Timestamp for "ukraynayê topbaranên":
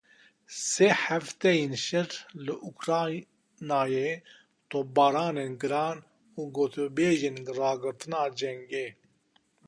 2.71-5.51